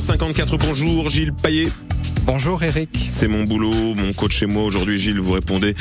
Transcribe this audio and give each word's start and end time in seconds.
6h54, 0.00 0.58
bonjour 0.58 1.08
Gilles 1.08 1.32
Payet. 1.32 1.68
Bonjour 2.26 2.60
Eric. 2.64 3.04
C'est 3.06 3.28
mon 3.28 3.44
boulot, 3.44 3.94
mon 3.94 4.12
coach 4.12 4.38
chez 4.38 4.46
moi. 4.46 4.64
Aujourd'hui, 4.64 4.98
Gilles, 4.98 5.20
vous 5.20 5.34
répondez 5.34 5.76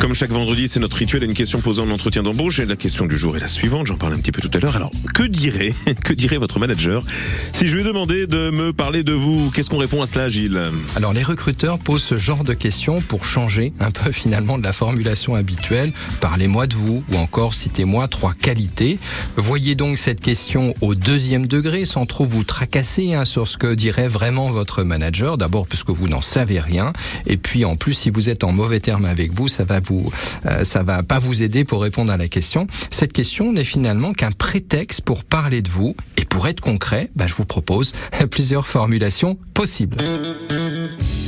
comme 0.00 0.12
chaque 0.12 0.30
vendredi, 0.30 0.66
c'est 0.66 0.80
notre 0.80 0.96
rituel 0.96 1.22
à 1.22 1.26
une 1.26 1.34
question 1.34 1.60
posant 1.60 1.88
en 1.88 1.90
entretien 1.90 2.24
d'embauche. 2.24 2.58
Et 2.58 2.66
la 2.66 2.74
question 2.74 3.06
du 3.06 3.16
jour 3.16 3.36
est 3.36 3.40
la 3.40 3.48
suivante, 3.48 3.86
j'en 3.86 3.96
parlais 3.96 4.16
un 4.16 4.18
petit 4.18 4.32
peu 4.32 4.42
tout 4.42 4.50
à 4.52 4.60
l'heure. 4.60 4.74
Alors, 4.74 4.90
que 5.14 5.22
dirait, 5.22 5.72
que 6.04 6.12
dirait 6.12 6.36
votre 6.36 6.58
manager 6.58 7.04
si 7.52 7.68
je 7.68 7.76
lui 7.76 7.84
demandais 7.84 8.26
de 8.26 8.50
me 8.50 8.72
parler 8.72 9.04
de 9.04 9.12
vous? 9.12 9.52
Qu'est-ce 9.52 9.70
qu'on 9.70 9.78
répond 9.78 10.02
à 10.02 10.06
cela, 10.06 10.28
Gilles? 10.28 10.60
Alors, 10.96 11.12
les 11.12 11.22
recruteurs 11.22 11.78
posent 11.78 12.02
ce 12.02 12.18
genre 12.18 12.42
de 12.42 12.54
questions 12.54 13.00
pour 13.02 13.24
changer 13.24 13.72
un 13.78 13.92
peu 13.92 14.10
finalement 14.12 14.58
de 14.58 14.64
la 14.64 14.72
formulation 14.72 15.36
habituelle. 15.36 15.92
Parlez-moi 16.20 16.66
de 16.66 16.74
vous 16.74 17.04
ou 17.12 17.16
encore 17.16 17.54
citez-moi 17.54 18.08
trois 18.08 18.34
qualités. 18.34 18.98
Voyez 19.36 19.76
donc 19.76 19.96
cette 19.96 20.20
question 20.20 20.74
au 20.80 20.96
deuxième 20.96 21.46
degré 21.46 21.84
sans 21.84 22.04
trop 22.04 22.26
vous 22.26 22.42
tracasser 22.42 23.14
hein, 23.14 23.24
sur 23.24 23.46
ce 23.46 23.56
que 23.56 23.72
dirait 23.72 24.08
vraiment 24.08 24.50
votre 24.50 24.82
manager. 24.82 25.38
D'abord, 25.38 25.66
parce 25.66 25.83
que 25.84 25.92
vous 25.92 26.08
n'en 26.08 26.22
savez 26.22 26.60
rien. 26.60 26.92
Et 27.26 27.36
puis 27.36 27.64
en 27.64 27.76
plus, 27.76 27.94
si 27.94 28.10
vous 28.10 28.28
êtes 28.28 28.44
en 28.44 28.52
mauvais 28.52 28.80
terme 28.80 29.04
avec 29.04 29.32
vous, 29.32 29.48
ça 29.48 29.64
va 29.64 29.80
vous, 29.80 30.10
euh, 30.46 30.64
ça 30.64 30.82
va 30.82 31.02
pas 31.02 31.18
vous 31.18 31.42
aider 31.42 31.64
pour 31.64 31.82
répondre 31.82 32.12
à 32.12 32.16
la 32.16 32.28
question. 32.28 32.66
Cette 32.90 33.12
question 33.12 33.52
n'est 33.52 33.64
finalement 33.64 34.12
qu'un 34.12 34.32
prétexte 34.32 35.02
pour 35.02 35.24
parler 35.24 35.62
de 35.62 35.68
vous. 35.68 35.94
Et 36.16 36.24
pour 36.24 36.46
être 36.48 36.60
concret, 36.60 37.10
bah, 37.14 37.26
je 37.26 37.34
vous 37.34 37.44
propose 37.44 37.92
plusieurs 38.30 38.66
formulations 38.66 39.38
possibles. 39.52 39.96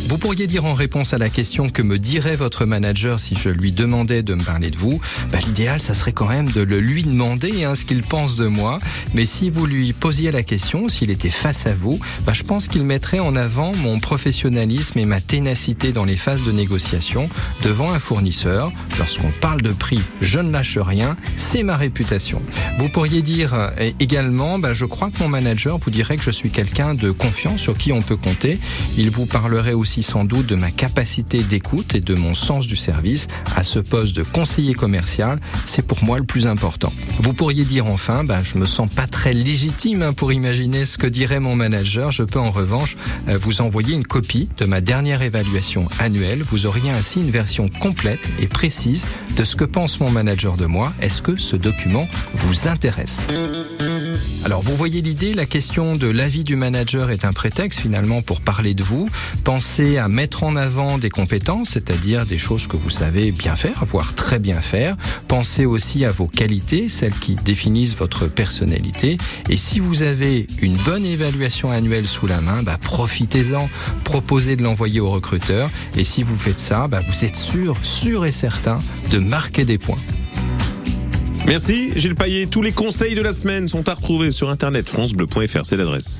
Vous 0.08 0.18
pourriez 0.18 0.46
dire 0.46 0.64
en 0.64 0.74
réponse 0.74 1.14
à 1.14 1.18
la 1.18 1.28
question 1.28 1.68
que 1.68 1.82
me 1.82 1.98
dirait 1.98 2.36
votre 2.36 2.64
manager 2.64 3.18
si 3.18 3.34
je 3.34 3.48
lui 3.48 3.72
demandais 3.72 4.22
de 4.22 4.34
me 4.34 4.42
parler 4.42 4.70
de 4.70 4.76
vous, 4.76 5.00
bah, 5.32 5.38
l'idéal, 5.44 5.80
ça 5.80 5.94
serait 5.94 6.12
quand 6.12 6.28
même 6.28 6.48
de 6.48 6.60
le 6.60 6.78
lui 6.78 7.02
demander 7.02 7.64
hein, 7.64 7.74
ce 7.74 7.84
qu'il 7.84 8.02
pense 8.02 8.36
de 8.36 8.46
moi. 8.46 8.78
Mais 9.14 9.26
si 9.26 9.50
vous 9.50 9.66
lui 9.66 9.92
posiez 9.92 10.30
la 10.30 10.44
question, 10.44 10.88
s'il 10.88 11.10
était 11.10 11.28
face 11.28 11.66
à 11.66 11.74
vous, 11.74 11.98
bah, 12.24 12.32
je 12.32 12.44
pense 12.44 12.68
qu'il 12.68 12.84
mettrait 12.84 13.18
en 13.18 13.34
avant 13.34 13.74
mon 13.74 13.98
professionnalisme 13.98 14.96
et 14.96 15.04
ma 15.06 15.20
ténacité 15.20 15.90
dans 15.90 16.04
les 16.04 16.16
phases 16.16 16.44
de 16.44 16.52
négociation 16.52 17.28
devant 17.64 17.90
un 17.90 17.98
fournisseur. 17.98 18.70
Lorsqu'on 18.98 19.30
parle 19.40 19.60
de 19.60 19.72
prix, 19.72 20.00
je 20.20 20.38
ne 20.38 20.52
lâche 20.52 20.78
rien, 20.78 21.16
c'est 21.34 21.64
ma 21.64 21.76
réputation. 21.76 22.40
Vous 22.78 22.88
pourriez 22.88 23.22
dire 23.22 23.54
euh, 23.54 23.90
également, 23.98 24.60
bah, 24.60 24.72
je 24.72 24.84
crois 24.84 25.10
que 25.10 25.18
mon 25.18 25.28
manager 25.28 25.78
vous 25.78 25.90
dirait 25.90 26.16
que 26.16 26.22
je 26.22 26.30
suis 26.30 26.50
quelqu'un 26.50 26.94
de 26.94 27.10
confiant 27.10 27.58
sur 27.58 27.76
qui 27.76 27.90
on 27.92 28.02
peut 28.02 28.16
compter. 28.16 28.60
Il 28.96 29.10
vous 29.10 29.26
parlerait 29.26 29.72
aussi 29.72 29.95
sans 30.02 30.24
doute 30.24 30.46
de 30.46 30.54
ma 30.54 30.70
capacité 30.70 31.42
d'écoute 31.42 31.94
et 31.94 32.00
de 32.00 32.14
mon 32.14 32.34
sens 32.34 32.66
du 32.66 32.76
service 32.76 33.28
à 33.54 33.62
ce 33.62 33.78
poste 33.78 34.16
de 34.16 34.22
conseiller 34.22 34.74
commercial. 34.74 35.40
C'est 35.64 35.86
pour 35.86 36.02
moi 36.04 36.18
le 36.18 36.24
plus 36.24 36.46
important. 36.46 36.92
Vous 37.20 37.32
pourriez 37.32 37.64
dire 37.64 37.86
enfin, 37.86 38.24
ben, 38.24 38.42
je 38.42 38.58
me 38.58 38.66
sens 38.66 38.88
pas 38.88 39.06
très 39.06 39.32
légitime 39.32 40.02
hein, 40.02 40.12
pour 40.12 40.32
imaginer 40.32 40.86
ce 40.86 40.98
que 40.98 41.06
dirait 41.06 41.40
mon 41.40 41.56
manager. 41.56 42.10
Je 42.10 42.22
peux 42.22 42.38
en 42.38 42.50
revanche 42.50 42.96
euh, 43.28 43.38
vous 43.38 43.60
envoyer 43.60 43.94
une 43.94 44.06
copie 44.06 44.48
de 44.58 44.64
ma 44.64 44.80
dernière 44.80 45.22
évaluation 45.22 45.88
annuelle. 45.98 46.42
Vous 46.42 46.66
auriez 46.66 46.90
ainsi 46.90 47.20
une 47.20 47.30
version 47.30 47.68
complète 47.68 48.30
et 48.38 48.46
précise 48.46 49.06
de 49.36 49.44
ce 49.44 49.56
que 49.56 49.64
pense 49.64 50.00
mon 50.00 50.10
manager 50.10 50.56
de 50.56 50.66
moi. 50.66 50.92
Est-ce 51.00 51.22
que 51.22 51.36
ce 51.36 51.56
document 51.56 52.08
vous 52.34 52.68
intéresse? 52.68 53.26
Alors 54.46 54.62
vous 54.62 54.76
voyez 54.76 55.02
l'idée, 55.02 55.34
la 55.34 55.44
question 55.44 55.96
de 55.96 56.06
l'avis 56.06 56.44
du 56.44 56.54
manager 56.54 57.10
est 57.10 57.24
un 57.24 57.32
prétexte 57.32 57.80
finalement 57.80 58.22
pour 58.22 58.40
parler 58.40 58.74
de 58.74 58.84
vous. 58.84 59.08
Pensez 59.42 59.98
à 59.98 60.06
mettre 60.06 60.44
en 60.44 60.54
avant 60.54 60.98
des 60.98 61.10
compétences, 61.10 61.70
c'est-à-dire 61.70 62.26
des 62.26 62.38
choses 62.38 62.68
que 62.68 62.76
vous 62.76 62.88
savez 62.88 63.32
bien 63.32 63.56
faire, 63.56 63.84
voire 63.86 64.14
très 64.14 64.38
bien 64.38 64.60
faire. 64.60 64.96
Pensez 65.26 65.66
aussi 65.66 66.04
à 66.04 66.12
vos 66.12 66.28
qualités, 66.28 66.88
celles 66.88 67.18
qui 67.18 67.34
définissent 67.34 67.96
votre 67.96 68.28
personnalité. 68.28 69.18
Et 69.50 69.56
si 69.56 69.80
vous 69.80 70.04
avez 70.04 70.46
une 70.62 70.76
bonne 70.76 71.04
évaluation 71.04 71.72
annuelle 71.72 72.06
sous 72.06 72.28
la 72.28 72.40
main, 72.40 72.62
bah, 72.62 72.78
profitez-en, 72.80 73.68
proposez 74.04 74.54
de 74.54 74.62
l'envoyer 74.62 75.00
au 75.00 75.10
recruteur. 75.10 75.68
Et 75.96 76.04
si 76.04 76.22
vous 76.22 76.38
faites 76.38 76.60
ça, 76.60 76.86
bah, 76.86 77.00
vous 77.08 77.24
êtes 77.24 77.34
sûr, 77.34 77.76
sûr 77.82 78.24
et 78.24 78.30
certain 78.30 78.78
de 79.10 79.18
marquer 79.18 79.64
des 79.64 79.78
points. 79.78 79.98
Merci 81.46 81.92
Gilles 81.94 82.16
Payet. 82.16 82.46
Tous 82.46 82.62
les 82.62 82.72
conseils 82.72 83.14
de 83.14 83.22
la 83.22 83.32
semaine 83.32 83.68
sont 83.68 83.88
à 83.88 83.94
retrouver 83.94 84.32
sur 84.32 84.50
internet 84.50 84.88
francebleu.fr, 84.88 85.64
c'est 85.64 85.76
l'adresse. 85.76 86.18